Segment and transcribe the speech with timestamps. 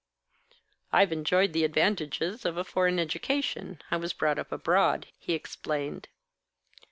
[0.91, 3.83] "I've enjoyed the advantages of a foreign education.
[3.91, 6.07] I was brought up abroad," he explained.